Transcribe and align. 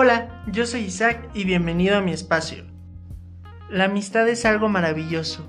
Hola, 0.00 0.44
yo 0.46 0.64
soy 0.64 0.82
Isaac 0.82 1.28
y 1.34 1.42
bienvenido 1.42 1.96
a 1.96 2.00
mi 2.00 2.12
espacio. 2.12 2.64
La 3.68 3.86
amistad 3.86 4.28
es 4.28 4.44
algo 4.44 4.68
maravilloso, 4.68 5.44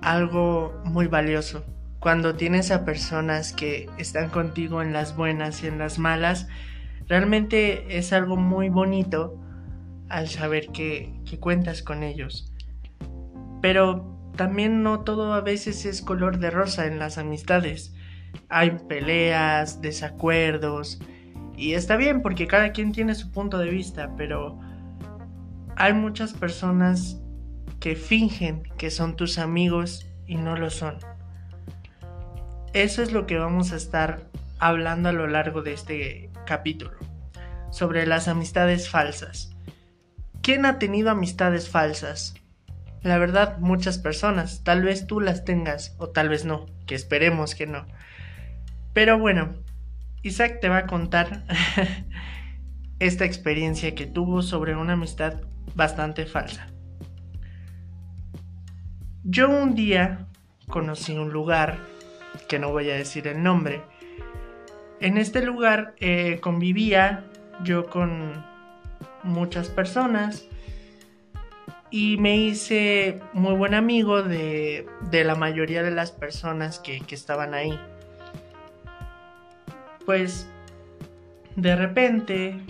algo 0.00 0.82
muy 0.84 1.06
valioso. 1.06 1.64
Cuando 2.00 2.34
tienes 2.34 2.72
a 2.72 2.84
personas 2.84 3.52
que 3.52 3.88
están 3.96 4.28
contigo 4.28 4.82
en 4.82 4.92
las 4.92 5.16
buenas 5.16 5.62
y 5.62 5.68
en 5.68 5.78
las 5.78 6.00
malas, 6.00 6.48
realmente 7.06 7.96
es 7.96 8.12
algo 8.12 8.36
muy 8.36 8.70
bonito 8.70 9.40
al 10.08 10.26
saber 10.26 10.70
que, 10.72 11.14
que 11.24 11.38
cuentas 11.38 11.84
con 11.84 12.02
ellos. 12.02 12.52
Pero 13.60 14.32
también 14.34 14.82
no 14.82 15.04
todo 15.04 15.32
a 15.32 15.42
veces 15.42 15.86
es 15.86 16.02
color 16.02 16.38
de 16.40 16.50
rosa 16.50 16.86
en 16.86 16.98
las 16.98 17.18
amistades. 17.18 17.94
Hay 18.48 18.78
peleas, 18.88 19.80
desacuerdos, 19.80 20.98
y 21.62 21.74
está 21.74 21.96
bien 21.96 22.22
porque 22.22 22.48
cada 22.48 22.72
quien 22.72 22.90
tiene 22.90 23.14
su 23.14 23.30
punto 23.30 23.56
de 23.58 23.70
vista, 23.70 24.16
pero 24.16 24.58
hay 25.76 25.92
muchas 25.92 26.32
personas 26.32 27.20
que 27.78 27.94
fingen 27.94 28.64
que 28.76 28.90
son 28.90 29.14
tus 29.14 29.38
amigos 29.38 30.04
y 30.26 30.34
no 30.34 30.56
lo 30.56 30.70
son. 30.70 30.98
Eso 32.72 33.00
es 33.00 33.12
lo 33.12 33.28
que 33.28 33.38
vamos 33.38 33.72
a 33.72 33.76
estar 33.76 34.28
hablando 34.58 35.10
a 35.10 35.12
lo 35.12 35.28
largo 35.28 35.62
de 35.62 35.72
este 35.72 36.30
capítulo, 36.46 36.98
sobre 37.70 38.06
las 38.06 38.26
amistades 38.26 38.90
falsas. 38.90 39.54
¿Quién 40.40 40.66
ha 40.66 40.80
tenido 40.80 41.10
amistades 41.10 41.68
falsas? 41.68 42.34
La 43.02 43.18
verdad, 43.18 43.58
muchas 43.58 43.98
personas. 43.98 44.64
Tal 44.64 44.82
vez 44.82 45.06
tú 45.06 45.20
las 45.20 45.44
tengas 45.44 45.94
o 45.98 46.08
tal 46.08 46.28
vez 46.28 46.44
no, 46.44 46.66
que 46.88 46.96
esperemos 46.96 47.54
que 47.54 47.68
no. 47.68 47.86
Pero 48.92 49.16
bueno, 49.16 49.62
Isaac 50.22 50.60
te 50.60 50.68
va 50.68 50.78
a 50.78 50.86
contar 50.86 51.44
esta 53.00 53.24
experiencia 53.24 53.94
que 53.94 54.06
tuvo 54.06 54.42
sobre 54.42 54.76
una 54.76 54.92
amistad 54.92 55.40
bastante 55.74 56.26
falsa. 56.26 56.68
Yo 59.24 59.50
un 59.50 59.74
día 59.74 60.28
conocí 60.68 61.12
un 61.12 61.32
lugar, 61.32 61.78
que 62.48 62.58
no 62.58 62.70
voy 62.70 62.90
a 62.90 62.94
decir 62.94 63.26
el 63.26 63.42
nombre. 63.42 63.82
En 65.00 65.18
este 65.18 65.42
lugar 65.42 65.94
eh, 65.98 66.38
convivía 66.40 67.24
yo 67.64 67.88
con 67.88 68.44
muchas 69.24 69.68
personas 69.68 70.46
y 71.90 72.16
me 72.18 72.36
hice 72.36 73.20
muy 73.32 73.54
buen 73.54 73.74
amigo 73.74 74.22
de, 74.22 74.86
la 75.10 75.34
mayoría 75.34 75.82
de 75.82 75.90
las 75.90 76.12
personas 76.12 76.78
que, 76.78 77.00
que 77.00 77.14
estaban 77.14 77.54
ahí 77.54 77.78
pues 80.04 80.48
de 81.56 81.76
repente 81.76 82.60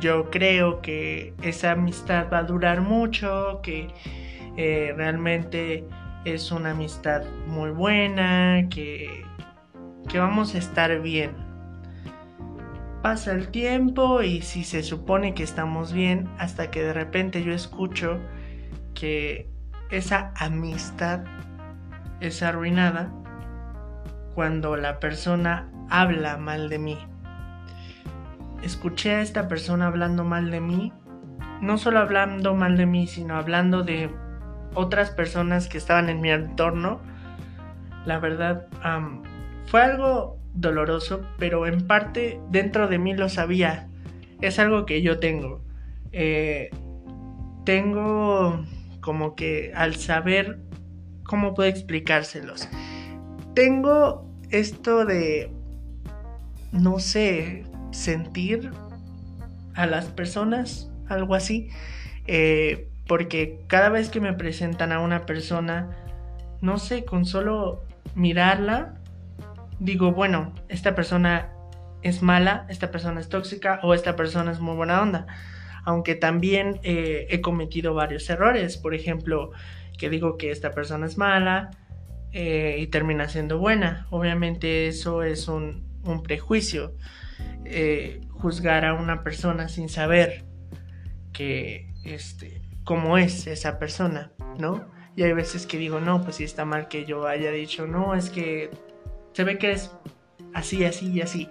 yo 0.00 0.30
creo 0.30 0.80
que 0.80 1.34
esa 1.42 1.72
amistad 1.72 2.26
va 2.32 2.38
a 2.38 2.42
durar 2.44 2.80
mucho, 2.80 3.60
que 3.62 3.88
eh, 4.56 4.92
realmente 4.96 5.84
es 6.24 6.52
una 6.52 6.70
amistad 6.70 7.22
muy 7.46 7.70
buena, 7.70 8.68
que, 8.70 9.24
que 10.08 10.18
vamos 10.18 10.54
a 10.54 10.58
estar 10.58 11.00
bien. 11.00 11.32
Pasa 13.02 13.32
el 13.32 13.48
tiempo 13.48 14.22
y 14.22 14.42
si 14.42 14.62
se 14.62 14.82
supone 14.82 15.34
que 15.34 15.42
estamos 15.42 15.92
bien, 15.92 16.28
hasta 16.38 16.70
que 16.70 16.82
de 16.82 16.92
repente 16.92 17.42
yo 17.42 17.52
escucho 17.52 18.20
que 18.94 19.48
esa 19.90 20.32
amistad 20.36 21.24
es 22.20 22.42
arruinada 22.42 23.10
cuando 24.34 24.76
la 24.76 25.00
persona 25.00 25.70
habla 25.90 26.38
mal 26.38 26.68
de 26.68 26.78
mí. 26.78 26.98
Escuché 28.62 29.16
a 29.16 29.22
esta 29.22 29.48
persona 29.48 29.86
hablando 29.86 30.24
mal 30.24 30.50
de 30.50 30.60
mí, 30.60 30.92
no 31.60 31.76
solo 31.76 31.98
hablando 31.98 32.54
mal 32.54 32.76
de 32.76 32.86
mí, 32.86 33.06
sino 33.06 33.36
hablando 33.36 33.82
de 33.82 34.10
otras 34.74 35.10
personas 35.10 35.68
que 35.68 35.78
estaban 35.78 36.08
en 36.08 36.20
mi 36.20 36.30
entorno. 36.30 37.00
La 38.06 38.18
verdad, 38.18 38.66
fue 39.66 39.82
algo 39.82 40.38
doloroso, 40.54 41.26
pero 41.38 41.66
en 41.66 41.86
parte 41.86 42.40
dentro 42.50 42.88
de 42.88 42.98
mí 42.98 43.14
lo 43.14 43.28
sabía. 43.28 43.88
Es 44.40 44.58
algo 44.58 44.86
que 44.86 45.02
yo 45.02 45.18
tengo. 45.18 45.62
Eh, 46.12 46.70
tengo 47.64 48.64
como 49.00 49.34
que 49.36 49.72
al 49.74 49.96
saber 49.96 50.60
cómo 51.24 51.54
puedo 51.54 51.68
explicárselos. 51.68 52.68
Tengo 53.54 54.26
esto 54.50 55.04
de 55.04 55.52
no 56.72 56.98
sé, 56.98 57.64
sentir 57.90 58.70
a 59.74 59.86
las 59.86 60.06
personas, 60.06 60.90
algo 61.08 61.34
así. 61.34 61.68
Eh, 62.26 62.88
porque 63.06 63.60
cada 63.66 63.88
vez 63.88 64.08
que 64.08 64.20
me 64.20 64.32
presentan 64.32 64.92
a 64.92 65.00
una 65.00 65.26
persona, 65.26 65.90
no 66.60 66.78
sé, 66.78 67.04
con 67.04 67.24
solo 67.24 67.84
mirarla, 68.14 68.94
digo, 69.80 70.12
bueno, 70.12 70.54
esta 70.68 70.94
persona 70.94 71.50
es 72.02 72.22
mala, 72.22 72.66
esta 72.68 72.90
persona 72.90 73.20
es 73.20 73.28
tóxica 73.28 73.80
o 73.82 73.94
esta 73.94 74.16
persona 74.16 74.52
es 74.52 74.60
muy 74.60 74.76
buena 74.76 75.02
onda. 75.02 75.26
Aunque 75.84 76.14
también 76.14 76.78
eh, 76.82 77.26
he 77.30 77.40
cometido 77.40 77.94
varios 77.94 78.28
errores, 78.30 78.76
por 78.76 78.94
ejemplo, 78.94 79.50
que 79.98 80.08
digo 80.08 80.36
que 80.36 80.50
esta 80.50 80.70
persona 80.72 81.06
es 81.06 81.18
mala 81.18 81.70
eh, 82.32 82.76
y 82.78 82.86
termina 82.86 83.28
siendo 83.28 83.58
buena. 83.58 84.06
Obviamente 84.10 84.86
eso 84.88 85.22
es 85.22 85.48
un, 85.48 85.89
un 86.04 86.22
prejuicio, 86.22 86.94
eh, 87.64 88.20
juzgar 88.30 88.84
a 88.84 88.94
una 88.94 89.22
persona 89.22 89.68
sin 89.68 89.88
saber 89.88 90.44
que, 91.32 91.92
este, 92.04 92.62
cómo 92.84 93.18
es 93.18 93.46
esa 93.46 93.78
persona, 93.78 94.32
¿no? 94.58 94.88
Y 95.16 95.22
hay 95.22 95.32
veces 95.32 95.66
que 95.66 95.78
digo, 95.78 96.00
no, 96.00 96.22
pues 96.22 96.36
si 96.36 96.44
está 96.44 96.64
mal 96.64 96.88
que 96.88 97.04
yo 97.04 97.26
haya 97.26 97.50
dicho, 97.50 97.86
no, 97.86 98.14
es 98.14 98.30
que 98.30 98.70
se 99.32 99.44
ve 99.44 99.58
que 99.58 99.72
es 99.72 99.90
así, 100.54 100.84
así 100.84 101.10
y 101.12 101.20
así. 101.20 101.48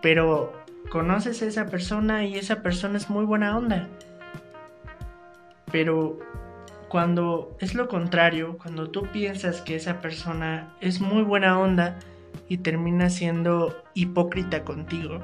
Pero 0.00 0.52
conoces 0.90 1.42
a 1.42 1.46
esa 1.46 1.66
persona 1.66 2.24
y 2.24 2.36
esa 2.36 2.62
persona 2.62 2.96
es 2.96 3.08
muy 3.08 3.24
buena 3.24 3.56
onda. 3.56 3.88
Pero 5.70 6.18
cuando 6.88 7.56
es 7.60 7.74
lo 7.74 7.88
contrario, 7.88 8.58
cuando 8.58 8.90
tú 8.90 9.06
piensas 9.12 9.62
que 9.62 9.76
esa 9.76 10.00
persona 10.00 10.74
es 10.80 11.00
muy 11.00 11.22
buena 11.22 11.58
onda, 11.58 11.98
y 12.52 12.58
termina 12.58 13.08
siendo 13.08 13.82
hipócrita 13.94 14.62
contigo, 14.62 15.20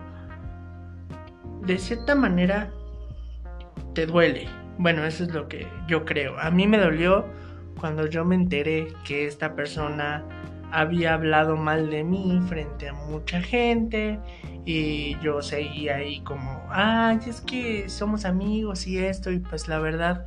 de 1.61 1.77
cierta 1.77 2.15
manera 2.15 2.72
te 3.93 4.06
duele. 4.06 4.49
Bueno, 4.78 5.05
eso 5.05 5.25
es 5.25 5.34
lo 5.34 5.47
que 5.47 5.66
yo 5.87 6.06
creo. 6.06 6.39
A 6.39 6.50
mí 6.50 6.66
me 6.66 6.78
dolió 6.78 7.27
cuando 7.78 8.06
yo 8.06 8.25
me 8.25 8.34
enteré 8.34 8.89
que 9.05 9.27
esta 9.27 9.55
persona 9.55 10.25
había 10.72 11.12
hablado 11.12 11.59
mal 11.59 11.91
de 11.91 12.03
mí 12.03 12.41
frente 12.49 12.89
a 12.89 12.94
mucha 12.94 13.43
gente 13.43 14.19
y 14.65 15.19
yo 15.21 15.43
seguía 15.43 15.97
ahí 15.97 16.21
como, 16.21 16.65
ay, 16.71 17.19
es 17.27 17.43
que 17.43 17.91
somos 17.91 18.25
amigos 18.25 18.87
y 18.87 19.00
esto 19.00 19.31
y 19.31 19.39
pues 19.39 19.69
la 19.69 19.81
verdad, 19.81 20.25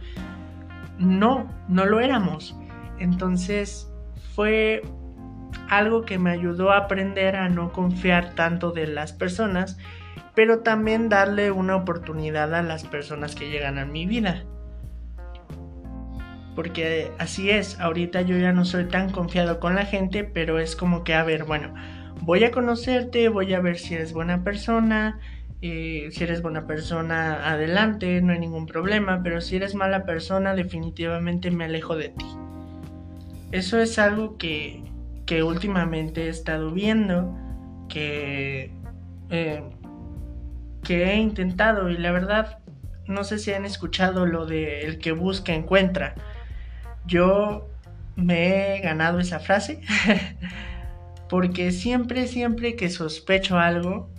no, 0.99 1.49
no 1.67 1.83
lo 1.87 1.99
éramos. 1.99 2.55
Entonces 2.99 3.91
fue 4.35 4.83
algo 5.69 6.03
que 6.03 6.19
me 6.19 6.31
ayudó 6.31 6.71
a 6.71 6.77
aprender 6.77 7.35
a 7.35 7.49
no 7.49 7.71
confiar 7.71 8.35
tanto 8.35 8.71
de 8.71 8.87
las 8.87 9.13
personas, 9.13 9.77
pero 10.35 10.59
también 10.59 11.09
darle 11.09 11.51
una 11.51 11.75
oportunidad 11.75 12.53
a 12.53 12.61
las 12.61 12.83
personas 12.83 13.35
que 13.35 13.49
llegan 13.49 13.79
a 13.79 13.85
mi 13.85 14.05
vida. 14.05 14.43
Porque 16.55 17.11
así 17.17 17.49
es, 17.49 17.79
ahorita 17.79 18.21
yo 18.21 18.37
ya 18.37 18.51
no 18.51 18.65
soy 18.65 18.85
tan 18.85 19.11
confiado 19.11 19.59
con 19.59 19.75
la 19.75 19.85
gente, 19.85 20.23
pero 20.23 20.59
es 20.59 20.75
como 20.75 21.03
que, 21.03 21.13
a 21.13 21.23
ver, 21.23 21.45
bueno, 21.45 21.73
voy 22.21 22.43
a 22.43 22.51
conocerte, 22.51 23.29
voy 23.29 23.53
a 23.53 23.61
ver 23.61 23.77
si 23.77 23.95
eres 23.95 24.13
buena 24.13 24.43
persona, 24.43 25.19
eh, 25.61 26.09
si 26.11 26.23
eres 26.23 26.41
buena 26.41 26.67
persona, 26.67 27.49
adelante, 27.51 28.21
no 28.21 28.33
hay 28.33 28.39
ningún 28.39 28.65
problema, 28.65 29.21
pero 29.23 29.41
si 29.41 29.55
eres 29.55 29.75
mala 29.75 30.05
persona, 30.05 30.55
definitivamente 30.55 31.51
me 31.51 31.65
alejo 31.65 31.95
de 31.95 32.09
ti. 32.09 32.25
Eso 33.51 33.79
es 33.79 33.99
algo 33.99 34.37
que, 34.37 34.83
que 35.31 35.43
últimamente 35.43 36.25
he 36.25 36.27
estado 36.27 36.71
viendo, 36.71 37.33
que, 37.87 38.69
eh, 39.29 39.63
que 40.83 41.05
he 41.05 41.15
intentado 41.15 41.89
y 41.89 41.97
la 41.97 42.11
verdad 42.11 42.59
no 43.05 43.23
sé 43.23 43.39
si 43.39 43.53
han 43.53 43.63
escuchado 43.63 44.25
lo 44.25 44.45
de 44.45 44.81
el 44.81 44.97
que 44.99 45.13
busca 45.13 45.53
encuentra. 45.53 46.15
Yo 47.05 47.69
me 48.17 48.75
he 48.75 48.81
ganado 48.81 49.21
esa 49.21 49.39
frase 49.39 49.79
porque 51.29 51.71
siempre, 51.71 52.27
siempre 52.27 52.75
que 52.75 52.89
sospecho 52.89 53.57
algo, 53.57 54.09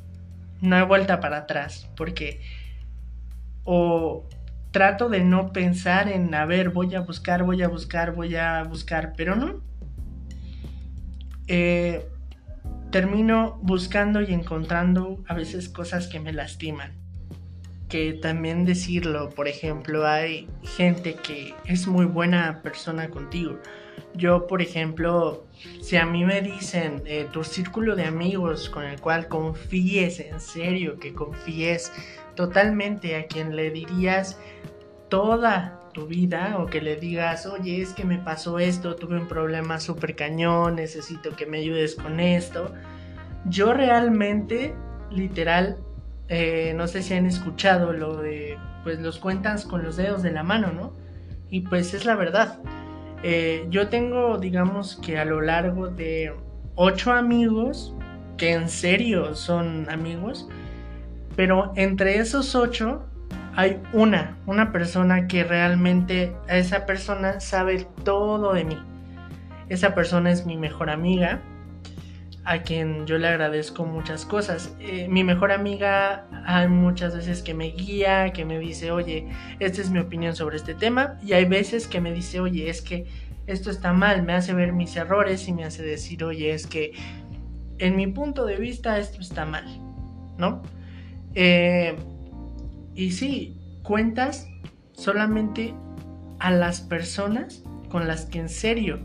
no 0.63 0.77
hay 0.77 0.85
vuelta 0.85 1.21
para 1.21 1.41
atrás, 1.41 1.91
porque 1.95 2.41
o 3.65 4.27
trato 4.71 5.11
de 5.11 5.23
no 5.23 5.53
pensar 5.53 6.09
en, 6.09 6.35
a 6.35 6.47
ver, 6.47 6.71
voy 6.71 6.95
a 6.95 7.01
buscar, 7.01 7.43
voy 7.43 7.63
a 7.63 7.69
buscar, 7.69 8.15
voy 8.15 8.35
a 8.35 8.63
buscar, 8.63 9.13
pero 9.15 9.37
no, 9.37 9.61
eh, 11.55 12.09
termino 12.91 13.59
buscando 13.61 14.23
y 14.23 14.33
encontrando 14.33 15.23
a 15.29 15.35
veces 15.35 15.69
cosas 15.69 16.09
que 16.09 16.19
me 16.19 16.33
lastiman. 16.33 16.93
que 17.91 18.15
también 18.15 18.65
decirlo. 18.65 19.29
Por 19.29 19.49
ejemplo, 19.49 20.07
hay 20.07 20.49
gente 20.63 21.15
que 21.15 21.55
es 21.67 21.87
muy 21.87 22.07
buena 22.07 22.63
persona 22.63 23.11
contigo. 23.11 23.59
Yo, 24.15 24.47
por 24.47 24.63
ejemplo, 24.63 25.47
si 25.83 25.97
a 25.97 26.07
mí 26.07 26.25
me 26.25 26.41
dicen 26.41 27.03
eh, 27.05 27.27
tu 27.31 27.45
círculo 27.45 27.97
de 27.97 28.07
amigos 28.07 28.71
con 28.71 28.85
el 28.85 28.99
cual 28.99 29.29
confíes 29.29 30.21
en 30.21 30.41
serio, 30.41 30.99
que 30.99 31.13
confíes 31.13 31.93
totalmente 32.35 33.17
a 33.17 33.27
quien 33.27 33.57
le 33.57 33.71
dirías 33.71 34.39
toda 35.11 35.82
tu 35.93 36.07
vida 36.07 36.57
o 36.59 36.67
que 36.67 36.81
le 36.81 36.97
digas, 36.97 37.47
oye, 37.47 37.83
es 37.83 37.93
que 37.93 38.05
me 38.05 38.19
pasó 38.19 38.59
esto, 38.59 38.97
tuve 38.97 39.19
un 39.19 39.29
problema 39.29 39.81
súper 39.81 40.17
cañón, 40.17 40.77
necesito 40.77 41.37
que 41.37 41.47
me 41.47 41.59
ayudes 41.59 41.95
con 41.95 42.21
esto. 42.21 42.73
Yo 43.45 43.73
realmente, 43.73 44.75
literal, 45.11 45.79
eh, 46.29 46.73
no 46.77 46.89
sé 46.89 47.03
si 47.03 47.15
han 47.15 47.27
escuchado 47.27 47.93
lo 47.93 48.17
de, 48.17 48.59
pues 48.85 49.01
los 49.01 49.19
cuentas 49.19 49.65
con 49.65 49.83
los 49.83 49.97
dedos 49.97 50.23
de 50.23 50.33
la 50.33 50.43
mano, 50.43 50.73
¿no? 50.73 50.95
Y 51.51 51.61
pues 51.61 51.95
es 51.95 52.05
la 52.05 52.17
verdad. 52.17 52.61
Eh, 53.23 53.67
yo 53.71 53.89
tengo, 53.89 54.39
digamos 54.39 54.97
que 54.97 55.19
a 55.19 55.25
lo 55.25 55.41
largo 55.41 55.89
de 55.89 56.35
ocho 56.75 57.13
amigos, 57.13 57.95
que 58.37 58.53
en 58.53 58.69
serio 58.69 59.35
son 59.35 59.89
amigos, 59.91 60.49
pero 61.37 61.73
entre 61.77 62.19
esos 62.19 62.55
ocho 62.55 63.05
hay 63.55 63.81
una, 63.93 64.39
una 64.47 64.73
persona 64.73 65.27
que 65.27 65.45
realmente, 65.45 66.35
esa 66.49 66.87
persona 66.87 67.41
sabe 67.41 67.87
todo 68.05 68.55
de 68.55 68.65
mí. 68.65 68.79
Esa 69.69 69.95
persona 69.95 70.31
es 70.31 70.47
mi 70.47 70.57
mejor 70.57 70.91
amiga, 70.91 71.41
a 72.45 72.63
quien 72.63 73.07
yo 73.07 73.19
le 73.19 73.29
agradezco 73.29 73.85
muchas 73.85 74.25
cosas. 74.27 74.75
Eh, 74.81 75.07
mi 75.09 75.23
mejor 75.23 75.53
amiga 75.53 76.27
hay 76.45 76.69
muchas 76.69 77.15
veces 77.15 77.43
que 77.43 77.55
me 77.55 77.67
guía, 77.67 78.33
que 78.33 78.45
me 78.45 78.59
dice, 78.59 78.91
oye, 78.91 79.29
esta 79.61 79.81
es 79.81 79.91
mi 79.91 79.99
opinión 79.99 80.35
sobre 80.35 80.57
este 80.57 80.75
tema, 80.75 81.19
y 81.23 81.35
hay 81.35 81.45
veces 81.45 81.87
que 81.87 82.01
me 82.01 82.13
dice, 82.13 82.41
oye, 82.41 82.69
es 82.69 82.83
que 82.83 83.07
esto 83.47 83.71
está 83.71 83.93
mal, 83.93 84.23
me 84.23 84.33
hace 84.35 84.55
ver 84.55 84.73
mis 84.73 84.97
errores 84.97 85.47
y 85.49 85.53
me 85.53 85.65
hace 85.65 85.83
decir, 85.83 86.25
oye, 86.25 86.53
es 86.53 86.67
que 86.67 86.93
en 87.79 87.97
mi 87.97 88.07
punto 88.07 88.47
de 88.47 88.57
vista 88.57 88.99
esto 88.99 89.21
está 89.21 89.45
mal, 89.45 89.65
¿no? 90.39 90.63
Eh, 91.35 91.97
y 92.95 93.13
sí, 93.13 93.57
cuentas 93.83 94.49
solamente 94.93 95.75
a 96.39 96.51
las 96.51 96.81
personas 96.81 97.63
con 97.89 98.09
las 98.09 98.27
que 98.27 98.41
en 98.41 98.49
serio 98.49 99.01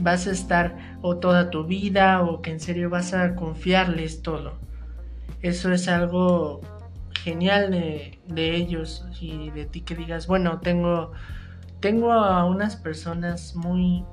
vas 0.00 0.26
a 0.26 0.30
estar 0.30 0.96
o 1.02 1.18
toda 1.18 1.50
tu 1.50 1.64
vida 1.64 2.22
o 2.22 2.40
que 2.42 2.50
en 2.50 2.60
serio 2.60 2.90
vas 2.90 3.12
a 3.12 3.34
confiarles 3.34 4.22
todo. 4.22 4.54
Eso 5.42 5.72
es 5.72 5.88
algo 5.88 6.60
genial 7.22 7.70
de, 7.70 8.56
ellos 8.56 9.04
y 9.20 9.50
de 9.50 9.66
ti 9.66 9.82
que 9.82 9.94
digas, 9.94 10.26
bueno, 10.26 10.60
tengo, 10.60 11.12
tengo 11.80 12.12
a 12.12 12.44
unas 12.44 12.76
personas 12.76 13.54
muy, 13.54 14.04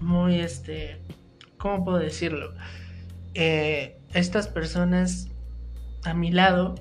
muy, 0.00 0.40
este, 0.40 1.00
¿cómo 1.58 1.84
puedo 1.84 1.98
decirlo? 1.98 2.54
Eh, 3.34 3.98
estas 4.12 4.48
personas 4.48 5.28
a 6.04 6.14
mi 6.14 6.30
lado 6.30 6.74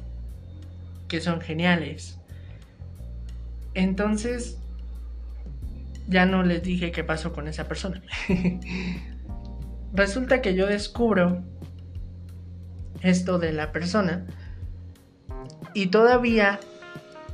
que 1.13 1.21
son 1.21 1.41
geniales. 1.41 2.17
Entonces, 3.75 4.57
ya 6.07 6.25
no 6.25 6.41
les 6.41 6.63
dije 6.63 6.91
qué 6.91 7.03
pasó 7.03 7.33
con 7.33 7.47
esa 7.47 7.67
persona. 7.67 8.01
Resulta 9.93 10.41
que 10.41 10.55
yo 10.55 10.65
descubro 10.65 11.43
esto 13.03 13.37
de 13.37 13.53
la 13.53 13.71
persona 13.71 14.25
y 15.75 15.87
todavía 15.87 16.59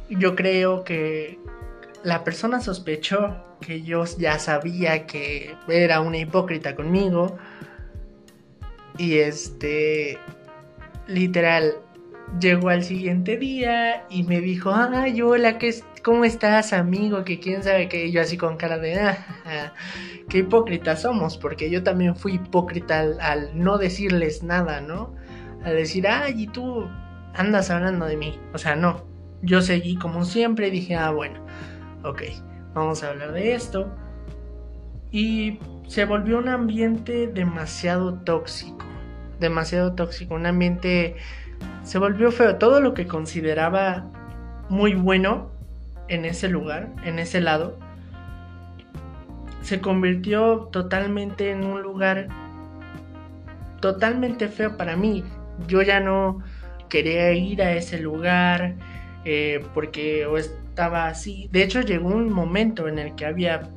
yo 0.09 0.35
creo 0.35 0.83
que 0.83 1.39
la 2.03 2.25
persona 2.25 2.59
sospechó 2.59 3.57
que 3.61 3.83
yo 3.83 4.03
ya 4.17 4.39
sabía 4.39 5.05
que 5.05 5.55
era 5.69 6.01
una 6.01 6.17
hipócrita 6.17 6.75
conmigo 6.75 7.37
y 8.97 9.19
este 9.19 10.17
literal 11.07 11.75
llegó 12.39 12.69
al 12.69 12.83
siguiente 12.83 13.37
día 13.37 14.05
y 14.09 14.23
me 14.23 14.41
dijo, 14.41 14.71
ay, 14.73 15.21
hola, 15.21 15.57
¿qué, 15.57 15.73
¿cómo 16.03 16.25
estás, 16.25 16.73
amigo? 16.73 17.23
Que 17.23 17.39
quién 17.39 17.63
sabe 17.63 17.89
que 17.89 18.11
yo 18.11 18.21
así 18.21 18.37
con 18.37 18.57
cara 18.57 18.77
de, 18.77 18.99
ah, 18.99 19.73
qué 20.29 20.39
hipócritas 20.39 21.01
somos, 21.01 21.37
porque 21.37 21.69
yo 21.69 21.83
también 21.83 22.15
fui 22.15 22.35
hipócrita 22.35 22.99
al, 23.19 23.51
no 23.53 23.77
decirles 23.77 24.43
nada, 24.43 24.81
¿no? 24.81 25.15
Al 25.63 25.75
decir, 25.75 26.07
ay, 26.07 26.43
y 26.43 26.47
tú 26.47 26.87
andas 27.33 27.69
hablando 27.69 28.05
de 28.05 28.17
mí. 28.17 28.39
O 28.53 28.57
sea, 28.57 28.75
no. 28.75 29.05
Yo 29.41 29.61
seguí 29.61 29.95
como 29.95 30.25
siempre 30.25 30.69
dije, 30.69 30.95
ah, 30.95 31.11
bueno, 31.11 31.45
ok, 32.03 32.23
vamos 32.73 33.03
a 33.03 33.09
hablar 33.09 33.31
de 33.31 33.53
esto. 33.53 33.93
Y 35.11 35.59
se 35.87 36.05
volvió 36.05 36.37
un 36.37 36.49
ambiente 36.49 37.27
demasiado 37.27 38.19
tóxico, 38.21 38.85
demasiado 39.39 39.95
tóxico, 39.95 40.35
un 40.35 40.45
ambiente 40.45 41.15
se 41.83 41.99
volvió 41.99 42.31
feo. 42.31 42.57
Todo 42.57 42.81
lo 42.81 42.93
que 42.93 43.07
consideraba 43.07 44.05
muy 44.69 44.93
bueno 44.93 45.51
en 46.07 46.25
ese 46.25 46.49
lugar, 46.49 46.89
en 47.03 47.19
ese 47.19 47.41
lado, 47.41 47.77
se 49.61 49.81
convirtió 49.81 50.69
totalmente 50.71 51.51
en 51.51 51.63
un 51.63 51.81
lugar 51.81 52.27
totalmente 53.81 54.47
feo 54.47 54.77
para 54.77 54.95
mí. 54.95 55.23
Yo 55.67 55.81
ya 55.81 55.99
no 55.99 56.41
quería 56.89 57.31
ir 57.33 57.61
a 57.61 57.73
ese 57.73 57.99
lugar 57.99 58.75
eh, 59.25 59.63
porque 59.73 60.27
estaba 60.37 61.07
así. 61.07 61.49
De 61.51 61.63
hecho 61.63 61.81
llegó 61.81 62.09
un 62.09 62.31
momento 62.31 62.87
en 62.87 62.99
el 62.99 63.15
que 63.15 63.25
había 63.25 63.69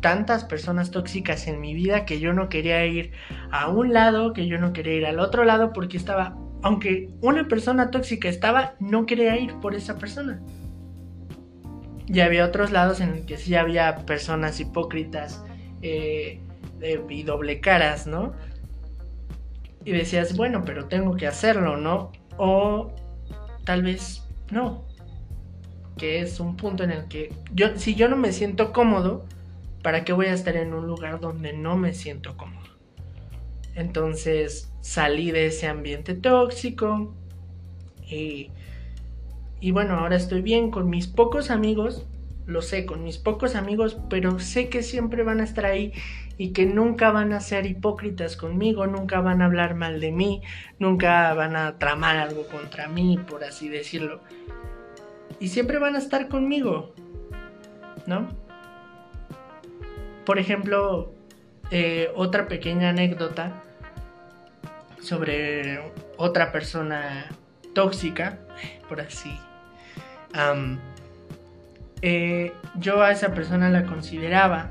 tantas 0.00 0.44
personas 0.44 0.90
tóxicas 0.90 1.46
en 1.48 1.60
mi 1.60 1.74
vida 1.74 2.04
que 2.04 2.20
yo 2.20 2.32
no 2.32 2.48
quería 2.48 2.84
ir 2.86 3.12
a 3.50 3.68
un 3.68 3.92
lado, 3.92 4.32
que 4.32 4.46
yo 4.46 4.58
no 4.58 4.72
quería 4.72 4.94
ir 4.94 5.06
al 5.06 5.18
otro 5.18 5.44
lado 5.44 5.72
porque 5.72 5.96
estaba 5.96 6.36
aunque 6.62 7.10
una 7.20 7.46
persona 7.48 7.90
tóxica 7.90 8.28
estaba, 8.28 8.74
no 8.80 9.06
quería 9.06 9.38
ir 9.38 9.54
por 9.60 9.74
esa 9.74 9.98
persona. 9.98 10.40
Y 12.06 12.20
había 12.20 12.44
otros 12.44 12.70
lados 12.70 13.00
en 13.00 13.10
los 13.10 13.20
que 13.20 13.36
sí 13.36 13.54
había 13.54 14.06
personas 14.06 14.58
hipócritas 14.60 15.44
eh, 15.82 16.40
y 17.08 17.22
doble 17.22 17.60
caras, 17.60 18.06
¿no? 18.06 18.32
Y 19.84 19.92
decías, 19.92 20.36
bueno, 20.36 20.64
pero 20.64 20.86
tengo 20.86 21.16
que 21.16 21.26
hacerlo, 21.26 21.76
¿no? 21.76 22.12
O 22.38 22.92
tal 23.64 23.82
vez 23.82 24.22
no. 24.50 24.84
Que 25.96 26.20
es 26.20 26.40
un 26.40 26.56
punto 26.56 26.84
en 26.84 26.90
el 26.90 27.08
que 27.08 27.32
yo, 27.52 27.76
si 27.76 27.94
yo 27.94 28.08
no 28.08 28.16
me 28.16 28.32
siento 28.32 28.72
cómodo, 28.72 29.26
¿para 29.82 30.04
qué 30.04 30.12
voy 30.12 30.26
a 30.26 30.32
estar 30.32 30.56
en 30.56 30.72
un 30.72 30.86
lugar 30.86 31.20
donde 31.20 31.52
no 31.52 31.76
me 31.76 31.92
siento 31.92 32.36
cómodo? 32.36 32.77
Entonces 33.78 34.72
salí 34.80 35.30
de 35.30 35.46
ese 35.46 35.68
ambiente 35.68 36.14
tóxico 36.14 37.14
y, 38.10 38.50
y 39.60 39.70
bueno, 39.70 39.94
ahora 39.94 40.16
estoy 40.16 40.42
bien 40.42 40.72
con 40.72 40.90
mis 40.90 41.06
pocos 41.06 41.48
amigos, 41.52 42.04
lo 42.44 42.60
sé, 42.60 42.86
con 42.86 43.04
mis 43.04 43.18
pocos 43.18 43.54
amigos, 43.54 43.96
pero 44.10 44.40
sé 44.40 44.68
que 44.68 44.82
siempre 44.82 45.22
van 45.22 45.40
a 45.40 45.44
estar 45.44 45.64
ahí 45.64 45.92
y 46.38 46.52
que 46.52 46.66
nunca 46.66 47.12
van 47.12 47.32
a 47.32 47.38
ser 47.38 47.66
hipócritas 47.66 48.36
conmigo, 48.36 48.88
nunca 48.88 49.20
van 49.20 49.42
a 49.42 49.44
hablar 49.44 49.76
mal 49.76 50.00
de 50.00 50.10
mí, 50.10 50.42
nunca 50.80 51.32
van 51.34 51.54
a 51.54 51.78
tramar 51.78 52.16
algo 52.16 52.48
contra 52.48 52.88
mí, 52.88 53.16
por 53.30 53.44
así 53.44 53.68
decirlo. 53.68 54.22
Y 55.38 55.50
siempre 55.50 55.78
van 55.78 55.94
a 55.94 55.98
estar 55.98 56.26
conmigo, 56.26 56.94
¿no? 58.08 58.26
Por 60.26 60.40
ejemplo, 60.40 61.12
eh, 61.70 62.10
otra 62.16 62.48
pequeña 62.48 62.88
anécdota 62.88 63.62
sobre 65.00 65.80
otra 66.16 66.52
persona 66.52 67.26
tóxica, 67.74 68.38
por 68.88 69.00
así. 69.00 69.38
Eh, 72.02 72.52
yo 72.76 73.02
a 73.02 73.10
esa 73.10 73.34
persona 73.34 73.70
la 73.70 73.84
consideraba 73.84 74.70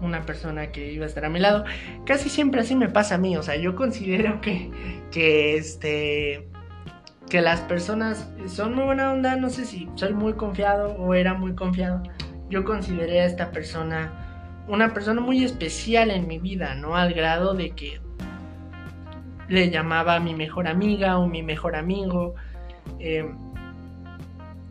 una 0.00 0.22
persona 0.22 0.70
que 0.70 0.92
iba 0.92 1.04
a 1.04 1.08
estar 1.08 1.24
a 1.24 1.30
mi 1.30 1.40
lado. 1.40 1.64
Casi 2.04 2.28
siempre 2.28 2.60
así 2.60 2.74
me 2.74 2.88
pasa 2.88 3.16
a 3.16 3.18
mí. 3.18 3.36
O 3.36 3.42
sea, 3.42 3.56
yo 3.56 3.74
considero 3.74 4.40
que, 4.40 4.70
que 5.10 5.56
este. 5.56 6.48
Que 7.28 7.40
las 7.40 7.60
personas 7.62 8.28
son 8.48 8.74
muy 8.74 8.84
buena 8.84 9.12
onda. 9.12 9.36
No 9.36 9.48
sé 9.48 9.64
si 9.64 9.88
soy 9.94 10.12
muy 10.12 10.34
confiado 10.34 10.94
o 10.96 11.14
era 11.14 11.34
muy 11.34 11.54
confiado. 11.54 12.02
Yo 12.50 12.64
consideré 12.64 13.22
a 13.22 13.24
esta 13.24 13.50
persona 13.50 14.12
una 14.68 14.92
persona 14.92 15.20
muy 15.20 15.42
especial 15.42 16.10
en 16.10 16.28
mi 16.28 16.38
vida, 16.38 16.74
¿no? 16.74 16.96
Al 16.96 17.14
grado 17.14 17.54
de 17.54 17.70
que 17.70 18.00
le 19.48 19.70
llamaba 19.70 20.16
a 20.16 20.20
mi 20.20 20.34
mejor 20.34 20.68
amiga 20.68 21.18
o 21.18 21.26
mi 21.26 21.42
mejor 21.42 21.76
amigo. 21.76 22.34
Em, 22.98 23.36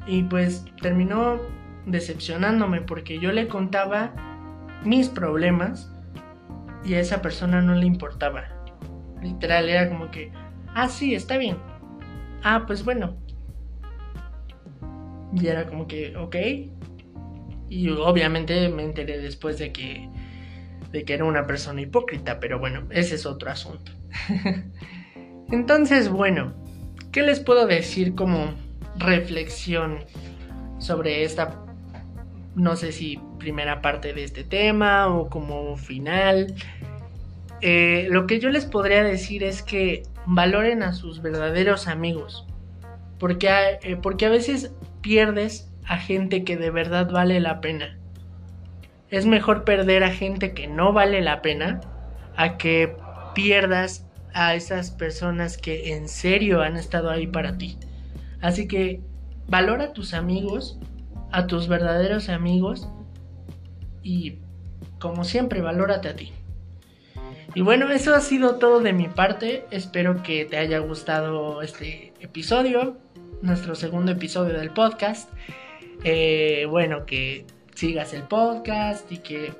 y 0.05 0.23
pues 0.23 0.65
terminó 0.81 1.39
decepcionándome 1.85 2.81
porque 2.81 3.19
yo 3.19 3.31
le 3.31 3.47
contaba 3.47 4.11
mis 4.83 5.09
problemas 5.09 5.89
y 6.83 6.95
a 6.95 6.99
esa 6.99 7.21
persona 7.21 7.61
no 7.61 7.75
le 7.75 7.85
importaba. 7.85 8.43
Literal, 9.21 9.69
era 9.69 9.89
como 9.89 10.11
que, 10.11 10.31
ah, 10.75 10.89
sí, 10.89 11.15
está 11.15 11.37
bien. 11.37 11.57
Ah, 12.43 12.65
pues 12.67 12.83
bueno, 12.83 13.15
Y 15.35 15.47
era 15.47 15.65
como 15.65 15.87
que, 15.87 16.15
ok. 16.15 16.35
Y 17.69 17.89
obviamente 17.89 18.69
me 18.69 18.83
enteré 18.83 19.17
después 19.17 19.57
de 19.57 19.71
que, 19.71 20.07
de 20.91 21.05
que 21.05 21.13
era 21.13 21.25
una 21.25 21.47
persona 21.47 21.81
hipócrita, 21.81 22.39
pero 22.39 22.59
bueno, 22.59 22.83
ese 22.91 23.15
es 23.15 23.25
otro 23.25 23.49
asunto. 23.49 23.91
Entonces, 25.51 26.09
bueno, 26.09 26.53
¿qué 27.11 27.21
les 27.21 27.39
puedo 27.39 27.67
decir 27.67 28.15
como 28.15 28.53
reflexión 28.97 29.99
sobre 30.79 31.23
esta, 31.23 31.59
no 32.55 32.75
sé 32.75 32.91
si 32.91 33.19
primera 33.39 33.81
parte 33.81 34.13
de 34.13 34.23
este 34.23 34.43
tema 34.43 35.07
o 35.07 35.29
como 35.29 35.75
final? 35.77 36.53
Eh, 37.61 38.07
lo 38.09 38.27
que 38.27 38.39
yo 38.39 38.49
les 38.49 38.65
podría 38.65 39.03
decir 39.03 39.43
es 39.43 39.63
que 39.63 40.03
valoren 40.25 40.83
a 40.83 40.93
sus 40.93 41.21
verdaderos 41.21 41.87
amigos. 41.87 42.45
Porque, 43.19 43.49
eh, 43.83 43.95
porque 43.95 44.25
a 44.25 44.29
veces 44.29 44.73
pierdes 45.01 45.69
a 45.85 45.97
gente 45.97 46.43
que 46.43 46.57
de 46.57 46.71
verdad 46.71 47.09
vale 47.09 47.39
la 47.39 47.61
pena. 47.61 47.97
Es 49.09 49.25
mejor 49.25 49.63
perder 49.63 50.03
a 50.03 50.09
gente 50.09 50.53
que 50.53 50.67
no 50.67 50.91
vale 50.91 51.21
la 51.21 51.41
pena 51.41 51.81
a 52.35 52.57
que 52.57 52.95
pierdas 53.33 54.05
a 54.33 54.55
esas 54.55 54.91
personas 54.91 55.57
que 55.57 55.93
en 55.93 56.07
serio 56.07 56.61
han 56.61 56.77
estado 56.77 57.09
ahí 57.09 57.27
para 57.27 57.57
ti. 57.57 57.77
Así 58.41 58.67
que 58.67 59.01
valora 59.47 59.85
a 59.85 59.93
tus 59.93 60.13
amigos, 60.13 60.79
a 61.31 61.47
tus 61.47 61.67
verdaderos 61.67 62.29
amigos 62.29 62.87
y 64.01 64.39
como 64.99 65.23
siempre 65.23 65.61
valórate 65.61 66.09
a 66.09 66.15
ti. 66.15 66.31
Y 67.55 67.61
bueno, 67.61 67.89
eso 67.91 68.15
ha 68.15 68.21
sido 68.21 68.55
todo 68.55 68.79
de 68.79 68.93
mi 68.93 69.07
parte. 69.07 69.65
Espero 69.69 70.23
que 70.23 70.45
te 70.45 70.57
haya 70.57 70.79
gustado 70.79 71.61
este 71.61 72.13
episodio, 72.19 72.97
nuestro 73.41 73.75
segundo 73.75 74.11
episodio 74.11 74.57
del 74.57 74.71
podcast. 74.71 75.29
Eh, 76.03 76.65
bueno, 76.67 77.05
que 77.05 77.45
sigas 77.75 78.13
el 78.13 78.23
podcast 78.23 79.11
y 79.11 79.19
que 79.19 79.53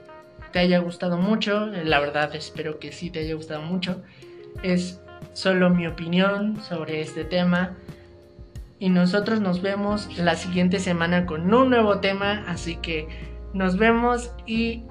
te 0.53 0.59
haya 0.59 0.79
gustado 0.79 1.17
mucho. 1.17 1.65
La 1.65 1.99
verdad, 1.99 2.33
espero 2.35 2.79
que 2.79 2.93
sí 2.93 3.09
te 3.09 3.19
haya 3.19 3.35
gustado 3.35 3.61
mucho. 3.61 4.01
Es 4.61 5.01
solo 5.33 5.69
mi 5.69 5.87
opinión 5.87 6.61
sobre 6.61 7.01
este 7.01 7.25
tema. 7.25 7.75
Y 8.79 8.89
nosotros 8.89 9.41
nos 9.41 9.61
vemos 9.61 10.17
la 10.17 10.35
siguiente 10.35 10.79
semana 10.79 11.25
con 11.25 11.53
un 11.53 11.69
nuevo 11.69 11.99
tema. 11.99 12.45
Así 12.47 12.77
que 12.77 13.07
nos 13.53 13.77
vemos 13.77 14.31
y 14.45 14.83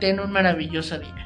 ten 0.00 0.20
un 0.20 0.32
maravilloso 0.32 0.98
día. 0.98 1.23